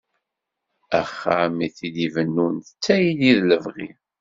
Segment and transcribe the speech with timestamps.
[1.01, 3.89] Axxam i t-ibennun d tayri d lebɣi.